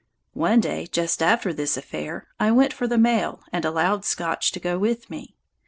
One 0.33 0.59
day, 0.61 0.87
just 0.87 1.21
after 1.21 1.53
this 1.53 1.77
affair, 1.77 2.25
I 2.39 2.49
went 2.49 2.73
for 2.73 2.87
the 2.87 2.97
mail, 2.97 3.43
and 3.53 3.63
allowed 3.63 4.03
Scotch 4.03 4.51
to 4.53 4.59
go 4.59 4.79
with 4.79 5.11
me. 5.11 5.35